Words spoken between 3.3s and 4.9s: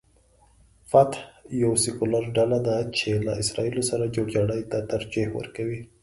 اسراییلو سره جوړجاړي ته